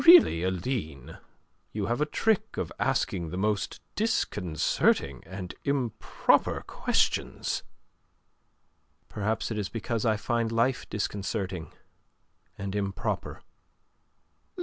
[0.03, 1.19] "Really, Aline,
[1.73, 7.61] you have a trick of asking the most disconcerting and improper questions."
[9.09, 11.71] "Perhaps it is because I find life disconcerting
[12.57, 13.43] and improper."